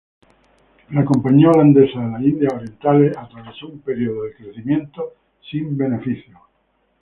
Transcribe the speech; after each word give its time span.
La 0.89 1.05
Compañía 1.05 1.49
Neerlandesa 1.51 1.99
de 1.99 2.11
las 2.11 2.21
Indias 2.23 2.53
Orientales 2.55 3.15
atravesó 3.15 3.67
un 3.67 3.81
periodo 3.81 4.23
de 4.23 4.33
crecimiento 4.33 5.13
sin 5.47 5.77
beneficios. 5.77 6.39